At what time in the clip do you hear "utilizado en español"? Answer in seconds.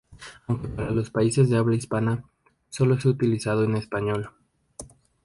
3.11-4.31